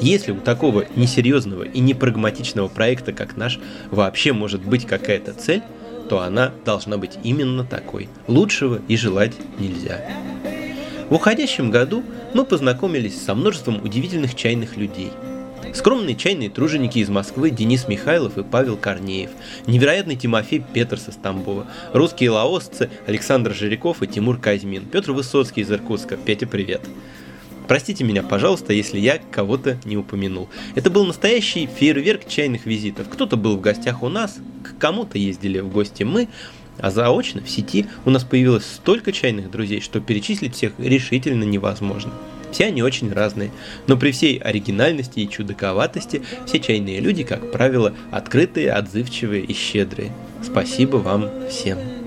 Если 0.01 0.33
у 0.33 0.41
такого 0.41 0.87
несерьезного 0.97 1.63
и 1.65 1.79
непрагматичного 1.81 2.69
проекта, 2.69 3.13
как 3.13 3.37
наш, 3.37 3.61
вообще 3.91 4.33
может 4.33 4.63
быть 4.63 4.87
какая-то 4.87 5.33
цель, 5.35 5.63
то 6.09 6.21
она 6.21 6.53
должна 6.65 6.97
быть 6.97 7.19
именно 7.23 7.65
такой. 7.65 8.09
Лучшего 8.27 8.81
и 8.89 8.97
желать 8.97 9.35
нельзя. 9.59 10.01
В 11.09 11.15
уходящем 11.15 11.71
году 11.71 12.03
мы 12.35 12.45
познакомились 12.45 13.23
со 13.23 13.35
множеством 13.35 13.83
удивительных 13.83 14.35
чайных 14.35 14.77
людей. 14.77 15.11
Скромные 15.75 16.17
чайные 16.17 16.51
труженики 16.51 16.99
из 16.99 17.09
Москвы 17.09 17.51
Денис 17.51 17.89
Михайлов 17.89 18.39
и 18.39 18.43
Павел 18.43 18.77
Корнеев, 18.77 19.31
невероятный 19.67 20.17
Тимофей 20.17 20.65
Петерс 20.73 21.09
из 21.09 21.17
Тамбова, 21.17 21.67
русские 21.93 22.31
лаосцы 22.31 22.91
Александр 23.07 23.55
Жиряков 23.55 24.03
и 24.03 24.07
Тимур 24.07 24.39
Казьмин, 24.39 24.87
Петр 24.87 25.13
Высоцкий 25.13 25.61
из 25.61 25.71
Иркутска. 25.71 26.17
Петя, 26.17 26.47
привет! 26.47 26.81
Простите 27.69 28.03
меня, 28.03 28.23
пожалуйста, 28.23 28.73
если 28.73 28.99
я 28.99 29.19
кого-то 29.31 29.79
не 29.85 29.99
упомянул. 29.99 30.49
Это 30.75 30.91
был 30.91 31.05
настоящий 31.05 31.67
фейерверк 31.67 32.27
чайных 32.27 32.65
визитов. 32.65 33.09
Кто-то 33.11 33.37
был 33.37 33.59
в 33.59 33.61
гостях 33.61 34.03
у 34.03 34.09
нас, 34.09 34.39
к 34.65 34.79
кому-то 34.79 35.19
ездили 35.19 35.61
в 35.61 35.69
гости 35.69 36.03
мы, 36.03 36.29
а 36.79 36.91
заочно 36.91 37.43
в 37.43 37.51
сети 37.51 37.87
у 38.07 38.11
нас 38.11 38.25
появилось 38.25 38.65
столько 38.65 39.13
чайных 39.13 39.51
друзей, 39.51 39.83
что 39.83 40.01
перечислить 40.01 40.55
всех 40.55 40.73
решительно 40.79 41.45
невозможно. 41.45 42.13
Все 42.53 42.67
они 42.67 42.83
очень 42.83 43.13
разные, 43.13 43.51
но 43.87 43.99
при 43.99 44.13
всей 44.13 44.39
оригинальности 44.39 45.21
и 45.21 45.29
чудаковатости 45.29 46.23
все 46.47 46.61
чайные 46.61 47.01
люди, 47.01 47.23
как 47.23 47.53
правило, 47.53 47.95
открытые, 48.11 48.73
отзывчивые 48.73 49.45
и 49.45 49.53
щедрые. 49.53 50.13
Спасибо 50.43 50.97
вам 50.97 51.29
всем. 51.51 51.98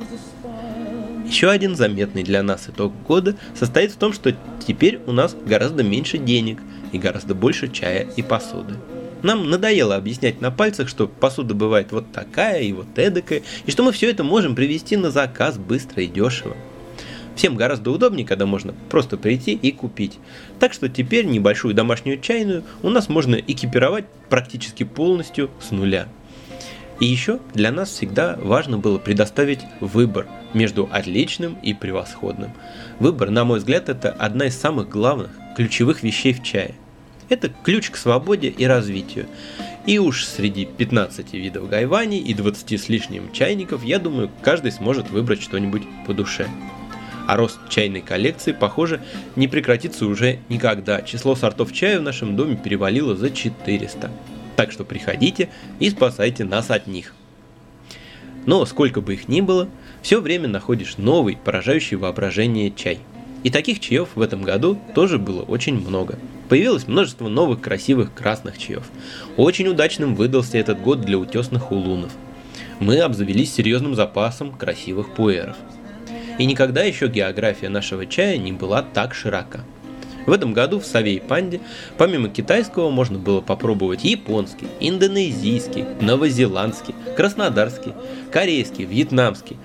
Еще 1.31 1.49
один 1.49 1.77
заметный 1.77 2.23
для 2.23 2.43
нас 2.43 2.67
итог 2.67 2.91
года 3.07 3.37
состоит 3.57 3.93
в 3.93 3.95
том, 3.95 4.11
что 4.11 4.35
теперь 4.67 4.99
у 5.07 5.13
нас 5.13 5.33
гораздо 5.45 5.81
меньше 5.81 6.17
денег 6.17 6.59
и 6.91 6.97
гораздо 6.97 7.33
больше 7.33 7.69
чая 7.71 8.05
и 8.17 8.21
посуды. 8.21 8.73
Нам 9.23 9.49
надоело 9.49 9.95
объяснять 9.95 10.41
на 10.41 10.51
пальцах, 10.51 10.89
что 10.89 11.07
посуда 11.07 11.53
бывает 11.53 11.93
вот 11.93 12.11
такая 12.11 12.63
и 12.63 12.73
вот 12.73 12.87
эдакая, 12.97 13.43
и 13.65 13.71
что 13.71 13.81
мы 13.81 13.93
все 13.93 14.09
это 14.09 14.25
можем 14.25 14.55
привезти 14.55 14.97
на 14.97 15.09
заказ 15.09 15.57
быстро 15.57 16.03
и 16.03 16.07
дешево. 16.07 16.57
Всем 17.37 17.55
гораздо 17.55 17.91
удобнее, 17.91 18.27
когда 18.27 18.45
можно 18.45 18.75
просто 18.89 19.15
прийти 19.15 19.53
и 19.53 19.71
купить. 19.71 20.19
Так 20.59 20.73
что 20.73 20.89
теперь 20.89 21.27
небольшую 21.27 21.73
домашнюю 21.73 22.19
чайную 22.19 22.65
у 22.83 22.89
нас 22.89 23.07
можно 23.07 23.35
экипировать 23.35 24.03
практически 24.27 24.83
полностью 24.83 25.49
с 25.61 25.71
нуля. 25.71 26.09
И 26.99 27.05
еще 27.05 27.39
для 27.53 27.71
нас 27.71 27.89
всегда 27.89 28.37
важно 28.41 28.77
было 28.77 28.97
предоставить 28.97 29.61
выбор 29.79 30.27
между 30.53 30.89
отличным 30.91 31.57
и 31.61 31.73
превосходным. 31.73 32.51
Выбор, 32.99 33.29
на 33.29 33.45
мой 33.45 33.59
взгляд, 33.59 33.89
это 33.89 34.09
одна 34.11 34.45
из 34.45 34.57
самых 34.57 34.89
главных, 34.89 35.31
ключевых 35.55 36.03
вещей 36.03 36.33
в 36.33 36.43
чае. 36.43 36.75
Это 37.29 37.49
ключ 37.63 37.89
к 37.89 37.95
свободе 37.95 38.49
и 38.49 38.65
развитию. 38.65 39.25
И 39.85 39.97
уж 39.97 40.25
среди 40.25 40.65
15 40.65 41.33
видов 41.33 41.69
гайвани 41.69 42.19
и 42.19 42.33
20 42.33 42.79
с 42.79 42.89
лишним 42.89 43.31
чайников, 43.31 43.83
я 43.83 43.99
думаю, 43.99 44.29
каждый 44.41 44.71
сможет 44.71 45.09
выбрать 45.09 45.41
что-нибудь 45.41 45.83
по 46.05 46.13
душе. 46.13 46.47
А 47.27 47.37
рост 47.37 47.57
чайной 47.69 48.01
коллекции, 48.01 48.51
похоже, 48.51 49.01
не 49.35 49.47
прекратится 49.47 50.05
уже 50.05 50.39
никогда. 50.49 51.01
Число 51.01 51.35
сортов 51.35 51.71
чая 51.71 51.99
в 51.99 52.03
нашем 52.03 52.35
доме 52.35 52.57
перевалило 52.57 53.15
за 53.15 53.31
400. 53.31 54.11
Так 54.55 54.71
что 54.71 54.83
приходите 54.83 55.49
и 55.79 55.89
спасайте 55.89 56.43
нас 56.43 56.69
от 56.69 56.87
них. 56.87 57.13
Но 58.45 58.65
сколько 58.65 59.01
бы 59.01 59.13
их 59.13 59.27
ни 59.27 59.41
было, 59.41 59.69
все 60.01 60.21
время 60.21 60.47
находишь 60.47 60.97
новый, 60.97 61.37
поражающий 61.43 61.97
воображение 61.97 62.71
чай. 62.71 62.99
И 63.43 63.49
таких 63.49 63.79
чаев 63.79 64.09
в 64.15 64.21
этом 64.21 64.41
году 64.43 64.79
тоже 64.93 65.17
было 65.17 65.41
очень 65.41 65.75
много– 65.75 66.17
Появилось 66.51 66.85
множество 66.85 67.29
новых 67.29 67.61
красивых 67.61 68.13
красных 68.13 68.57
чаев. 68.57 68.83
Очень 69.37 69.69
удачным 69.69 70.15
выдался 70.15 70.57
этот 70.57 70.81
год 70.81 70.99
для 70.99 71.17
утесных 71.17 71.71
улунов. 71.71 72.11
Мы 72.81 72.99
обзавелись 72.99 73.53
серьезным 73.53 73.95
запасом 73.95 74.51
красивых 74.51 75.13
пуэров. 75.13 75.55
И 76.39 76.45
никогда 76.45 76.83
еще 76.83 77.07
география 77.07 77.69
нашего 77.69 78.05
чая 78.05 78.37
не 78.37 78.51
была 78.51 78.81
так 78.81 79.13
широка. 79.13 79.61
В 80.25 80.31
этом 80.33 80.51
году 80.51 80.81
в 80.81 80.85
Саве 80.85 81.15
и 81.15 81.19
Панде 81.21 81.61
помимо 81.97 82.27
китайского 82.27 82.89
можно 82.89 83.17
было 83.17 83.39
попробовать 83.39 84.03
японский, 84.03 84.67
индонезийский, 84.81 85.85
новозеландский, 86.01 86.95
краснодарский, 87.15 87.93
корейский, 88.29 88.83
вьетнамский 88.83 89.55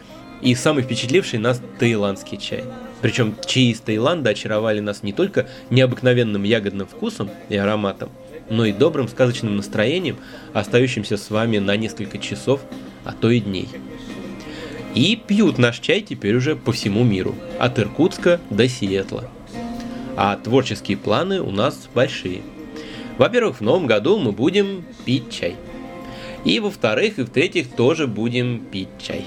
и 0.43 0.55
самый 0.55 0.83
впечатливший 0.83 1.38
нас 1.38 1.61
таиландский 1.78 2.39
чай– 2.39 2.65
причем 3.00 3.34
чаи 3.47 3.71
из 3.71 3.80
Таиланда 3.80 4.30
очаровали 4.30 4.80
нас 4.80 5.02
не 5.02 5.13
только 5.13 5.47
необыкновенным 5.71 6.43
ягодным 6.43 6.87
вкусом 6.87 7.30
и 7.49 7.56
ароматом, 7.56 8.11
но 8.49 8.65
и 8.65 8.73
добрым 8.73 9.08
сказочным 9.08 9.56
настроением, 9.56 10.17
остающимся 10.52 11.17
с 11.17 11.30
вами 11.30 11.58
на 11.58 11.76
несколько 11.76 12.19
часов, 12.19 12.63
а 13.04 13.13
то 13.13 13.30
и 13.30 13.41
дней. 13.41 13.69
И 14.95 15.15
пьют 15.15 15.58
наш 15.58 15.78
чай 15.78 16.00
теперь 16.00 16.37
уже 16.37 16.56
по 16.56 16.73
всему 16.73 17.04
миру, 17.04 17.34
от 17.58 17.78
Иркутска 17.78 18.41
до 18.49 18.67
Сиэтла. 18.67 19.30
А 20.17 20.37
творческие 20.37 20.97
планы 20.97 21.43
у 21.43 21.50
нас 21.50 21.89
большие. 21.95 22.41
Во-первых, 23.19 23.58
в 23.58 23.61
новом 23.61 23.87
году 23.87 24.19
мы 24.19 24.32
будем 24.32 24.84
пить 25.04 25.30
чай. 25.30 25.56
И 26.47 26.61
во-вторых, 26.61 27.19
и 27.19 27.23
в-третьих, 27.23 27.71
тоже 27.76 28.06
будем 28.06 28.61
пить 28.61 28.89
чай 28.99 29.25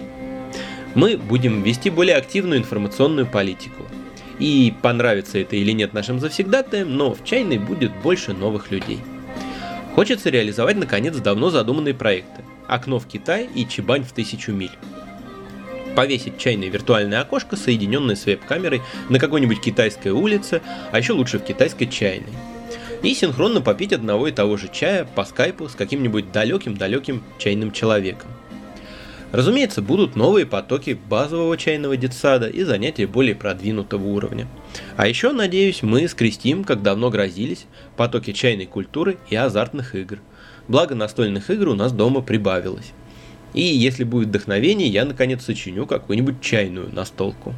мы 0.95 1.17
будем 1.17 1.63
вести 1.63 1.89
более 1.89 2.15
активную 2.15 2.59
информационную 2.59 3.27
политику. 3.27 3.83
И 4.39 4.73
понравится 4.81 5.37
это 5.37 5.55
или 5.55 5.71
нет 5.71 5.93
нашим 5.93 6.19
завсегдатаям, 6.19 6.95
но 6.95 7.13
в 7.13 7.23
чайной 7.23 7.57
будет 7.57 7.91
больше 8.01 8.33
новых 8.33 8.71
людей. 8.71 8.99
Хочется 9.95 10.29
реализовать 10.29 10.77
наконец 10.77 11.17
давно 11.17 11.49
задуманные 11.49 11.93
проекты 11.93 12.43
«Окно 12.67 12.99
в 12.99 13.05
Китай» 13.05 13.49
и 13.53 13.67
«Чебань 13.67 14.03
в 14.03 14.13
тысячу 14.13 14.51
миль». 14.51 14.71
Повесить 15.95 16.37
чайное 16.37 16.69
виртуальное 16.69 17.19
окошко, 17.19 17.57
соединенное 17.57 18.15
с 18.15 18.25
веб-камерой 18.25 18.81
на 19.09 19.19
какой-нибудь 19.19 19.59
китайской 19.59 20.09
улице, 20.09 20.61
а 20.91 20.99
еще 20.99 21.13
лучше 21.13 21.39
в 21.39 21.43
китайской 21.43 21.87
чайной. 21.87 22.31
И 23.03 23.13
синхронно 23.13 23.59
попить 23.59 23.91
одного 23.91 24.27
и 24.27 24.31
того 24.31 24.55
же 24.55 24.69
чая 24.71 25.05
по 25.15 25.25
скайпу 25.25 25.67
с 25.67 25.73
каким-нибудь 25.73 26.31
далеким-далеким 26.31 27.23
чайным 27.37 27.71
человеком. 27.71 28.29
Разумеется, 29.31 29.83
будут 29.83 30.15
новые 30.15 30.47
потоки 30.47 30.97
базового 31.07 31.55
чайного 31.55 31.95
детсада 31.97 32.47
и 32.47 32.63
занятия 32.63 33.05
более 33.05 33.35
продвинутого 33.35 34.07
уровня. 34.07 34.47
А 34.97 35.07
еще, 35.07 35.31
надеюсь, 35.31 35.83
мы 35.83 36.07
скрестим, 36.07 36.63
как 36.63 36.81
давно 36.81 37.11
грозились, 37.11 37.67
потоки 37.95 38.33
чайной 38.33 38.65
культуры 38.65 39.17
и 39.29 39.35
азартных 39.35 39.93
игр. 39.93 40.19
Благо 40.67 40.95
настольных 40.95 41.49
игр 41.51 41.69
у 41.69 41.75
нас 41.75 41.91
дома 41.91 42.21
прибавилось. 42.21 42.91
И 43.53 43.61
если 43.61 44.03
будет 44.03 44.29
вдохновение, 44.29 44.87
я 44.87 45.05
наконец 45.05 45.43
сочиню 45.43 45.85
какую-нибудь 45.85 46.41
чайную 46.41 46.93
настолку. 46.93 47.53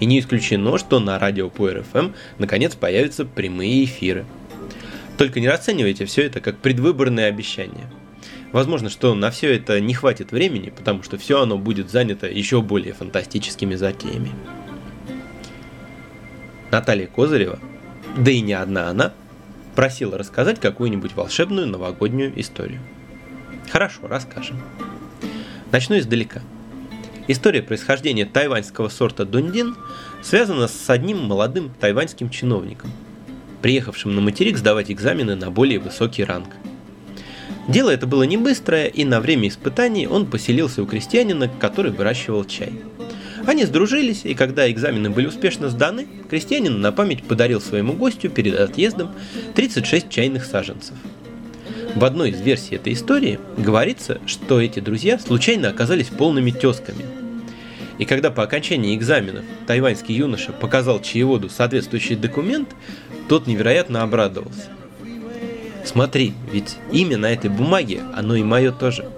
И 0.00 0.06
не 0.06 0.20
исключено, 0.20 0.76
что 0.76 1.00
на 1.00 1.18
радио 1.18 1.48
по 1.48 1.70
РФМ 1.70 2.10
наконец 2.38 2.74
появятся 2.74 3.24
прямые 3.24 3.84
эфиры. 3.84 4.26
Только 5.16 5.40
не 5.40 5.48
расценивайте 5.48 6.04
все 6.04 6.26
это 6.26 6.40
как 6.40 6.58
предвыборные 6.58 7.26
обещания– 7.26 7.90
Возможно, 8.52 8.90
что 8.90 9.14
на 9.14 9.30
все 9.30 9.54
это 9.54 9.80
не 9.80 9.94
хватит 9.94 10.32
времени, 10.32 10.70
потому 10.70 11.02
что 11.02 11.18
все 11.18 11.40
оно 11.40 11.56
будет 11.56 11.90
занято 11.90 12.26
еще 12.26 12.62
более 12.62 12.94
фантастическими 12.94 13.76
затеями. 13.76 14.32
Наталья 16.72 17.06
Козырева, 17.06 17.60
да 18.16 18.30
и 18.30 18.40
не 18.40 18.54
одна 18.54 18.88
она, 18.88 19.12
просила 19.76 20.18
рассказать 20.18 20.60
какую-нибудь 20.60 21.14
волшебную 21.14 21.68
новогоднюю 21.68 22.38
историю. 22.40 22.80
Хорошо, 23.70 24.08
расскажем. 24.08 24.60
Начну 25.70 25.98
издалека. 25.98 26.42
История 27.28 27.62
происхождения 27.62 28.26
тайваньского 28.26 28.88
сорта 28.88 29.24
дундин 29.24 29.76
связана 30.22 30.66
с 30.66 30.90
одним 30.90 31.18
молодым 31.18 31.72
тайваньским 31.78 32.30
чиновником, 32.30 32.90
приехавшим 33.62 34.12
на 34.12 34.20
материк 34.20 34.58
сдавать 34.58 34.90
экзамены 34.90 35.36
на 35.36 35.52
более 35.52 35.78
высокий 35.78 36.24
ранг– 36.24 36.48
Дело 37.68 37.90
это 37.90 38.06
было 38.06 38.24
не 38.24 38.36
быстрое, 38.36 38.86
и 38.86 39.04
на 39.04 39.20
время 39.20 39.48
испытаний 39.48 40.06
он 40.06 40.26
поселился 40.26 40.82
у 40.82 40.86
крестьянина, 40.86 41.48
который 41.48 41.92
выращивал 41.92 42.44
чай. 42.44 42.72
Они 43.46 43.64
сдружились, 43.64 44.22
и 44.24 44.34
когда 44.34 44.70
экзамены 44.70 45.10
были 45.10 45.26
успешно 45.26 45.70
сданы, 45.70 46.06
крестьянин 46.28 46.80
на 46.80 46.92
память 46.92 47.22
подарил 47.24 47.60
своему 47.60 47.94
гостю 47.94 48.28
перед 48.28 48.58
отъездом 48.58 49.10
36 49.54 50.08
чайных 50.08 50.44
саженцев. 50.44 50.94
В 51.94 52.04
одной 52.04 52.30
из 52.30 52.40
версий 52.40 52.76
этой 52.76 52.92
истории 52.92 53.40
говорится, 53.56 54.20
что 54.26 54.60
эти 54.60 54.80
друзья 54.80 55.18
случайно 55.18 55.68
оказались 55.68 56.06
полными 56.06 56.50
тесками. 56.50 57.04
И 57.98 58.04
когда 58.04 58.30
по 58.30 58.42
окончании 58.42 58.96
экзаменов 58.96 59.44
тайваньский 59.66 60.14
юноша 60.14 60.52
показал 60.52 61.02
чаеводу 61.02 61.48
соответствующий 61.48 62.16
документ, 62.16 62.68
тот 63.28 63.46
невероятно 63.46 64.02
обрадовался. 64.02 64.68
Смотри, 65.84 66.34
ведь 66.52 66.76
имя 66.92 67.16
на 67.16 67.32
этой 67.32 67.50
бумаге, 67.50 68.02
оно 68.14 68.34
и 68.34 68.42
мое 68.42 68.72
тоже. 68.72 69.08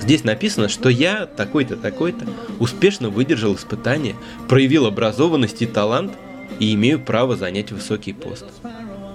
Здесь 0.00 0.24
написано, 0.24 0.68
что 0.68 0.88
я, 0.88 1.26
такой-то, 1.26 1.76
такой-то, 1.76 2.26
успешно 2.58 3.10
выдержал 3.10 3.54
испытание, 3.54 4.14
проявил 4.48 4.86
образованность 4.86 5.62
и 5.62 5.66
талант 5.66 6.12
и 6.60 6.72
имею 6.74 7.00
право 7.00 7.36
занять 7.36 7.72
высокий 7.72 8.12
пост. 8.12 8.46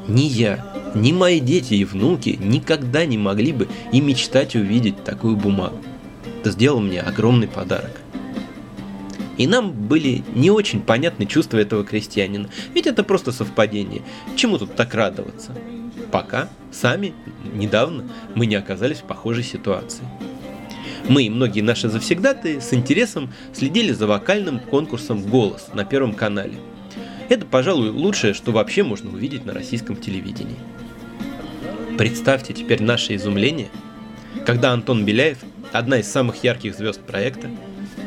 Ни 0.08 0.24
я, 0.24 0.92
ни 0.96 1.14
мои 1.14 1.40
дети 1.40 1.76
и 1.76 1.86
внуки 1.86 2.38
никогда 2.42 3.06
не 3.06 3.18
могли 3.18 3.54
бы 3.54 3.68
и 3.92 4.02
мечтать 4.02 4.56
увидеть 4.56 5.04
такую 5.04 5.38
бумагу. 5.38 5.80
Ты 6.44 6.52
сделал 6.52 6.82
мне 6.82 7.02
огромный 7.02 7.48
подарок. 7.48 7.92
И 9.38 9.48
нам 9.48 9.72
были 9.72 10.24
не 10.36 10.52
очень 10.52 10.82
понятны 10.82 11.26
чувства 11.26 11.58
этого 11.58 11.84
крестьянина, 11.84 12.50
ведь 12.74 12.86
это 12.86 13.04
просто 13.04 13.32
совпадение. 13.32 14.04
Чему 14.36 14.58
тут 14.58 14.76
так 14.76 14.94
радоваться? 14.94 15.56
Пока 16.12 16.49
сами 16.71 17.13
недавно 17.53 18.06
мы 18.36 18.45
не 18.45 18.56
оказались 18.56 18.99
в 18.99 19.03
похожей 19.03 19.43
ситуации. 19.43 20.03
Мы 21.08 21.23
и 21.23 21.29
многие 21.29 21.62
наши 21.62 21.89
завсегдаты 21.89 22.62
с 22.62 22.73
интересом 22.73 23.32
следили 23.53 23.91
за 23.91 24.08
вокальным 24.08 24.60
конкурсом 24.60 25.21
«Голос» 25.21 25.69
на 25.73 25.84
Первом 25.84 26.13
канале. 26.13 26.53
Это, 27.29 27.45
пожалуй, 27.45 27.89
лучшее, 27.89 28.34
что 28.34 28.51
вообще 28.51 28.84
можно 28.84 29.12
увидеть 29.12 29.45
на 29.45 29.53
российском 29.53 29.95
телевидении. 29.95 30.56
Представьте 31.97 32.53
теперь 32.53 32.82
наше 32.82 33.15
изумление, 33.15 33.69
когда 34.45 34.71
Антон 34.71 35.06
Беляев, 35.06 35.39
одна 35.71 35.99
из 35.99 36.08
самых 36.10 36.43
ярких 36.43 36.75
звезд 36.75 37.01
проекта, 37.01 37.49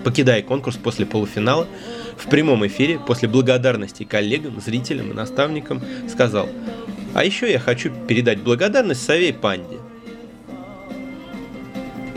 покидая 0.03 0.43
конкурс 0.43 0.77
после 0.77 1.07
полуфинала, 1.07 1.67
в 2.17 2.29
прямом 2.31 2.67
эфире 2.67 2.99
после 2.99 3.29
благодарности 3.29 4.05
коллегам, 4.05 4.61
зрителям 4.61 5.11
и 5.11 5.15
наставникам 5.15 5.83
сказал 6.09 6.49
«А 7.17 7.25
еще 7.25 7.51
я 7.51 7.59
хочу 7.59 7.91
передать 8.07 8.43
благодарность 8.43 9.03
Савей 9.03 9.33
Панде, 9.33 9.79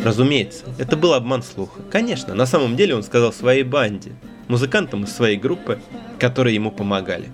Разумеется, 0.04 0.66
это 0.78 0.98
был 0.98 1.14
обман 1.14 1.42
слуха. 1.42 1.82
Конечно, 1.90 2.34
на 2.34 2.46
самом 2.46 2.76
деле 2.76 2.96
он 2.96 3.04
сказал 3.04 3.32
своей 3.32 3.64
банде, 3.64 4.12
музыкантам 4.50 5.06
из 5.06 5.14
своей 5.14 5.38
группы, 5.38 5.80
которые 6.20 6.54
ему 6.54 6.70
помогали. 6.70 7.30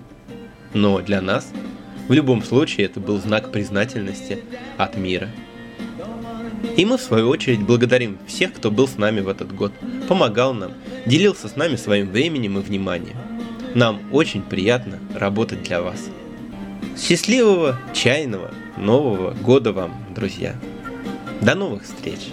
Но 0.74 1.00
для 1.00 1.20
нас, 1.20 1.48
в 2.06 2.12
любом 2.12 2.44
случае, 2.44 2.86
это 2.86 3.00
был 3.00 3.18
знак 3.18 3.50
признательности 3.50 4.44
от 4.76 4.96
мира. 4.96 5.28
И 6.76 6.84
мы, 6.84 6.98
в 6.98 7.02
свою 7.02 7.28
очередь, 7.28 7.62
благодарим 7.62 8.18
всех, 8.28 8.52
кто 8.52 8.70
был 8.70 8.86
с 8.86 8.96
нами 8.96 9.20
в 9.20 9.28
этот 9.28 9.52
год, 9.52 9.72
помогал 10.06 10.54
нам, 10.54 10.72
делился 11.04 11.48
с 11.48 11.56
нами 11.56 11.74
своим 11.74 12.10
временем 12.10 12.58
и 12.58 12.62
вниманием. 12.62 13.16
Нам 13.74 14.00
очень 14.12 14.42
приятно 14.42 15.00
работать 15.14 15.64
для 15.64 15.82
вас. 15.82 16.10
Счастливого, 16.98 17.76
чайного, 17.92 18.50
нового 18.78 19.32
года 19.32 19.72
вам, 19.72 19.94
друзья! 20.14 20.54
До 21.42 21.54
новых 21.54 21.84
встреч! 21.84 22.30